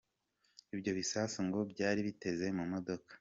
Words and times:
Ibyo 0.75 0.91
bisasu 0.99 1.37
ngo 1.47 1.59
byari 1.71 1.99
biteze 2.07 2.45
mu 2.57 2.63
modoka. 2.71 3.09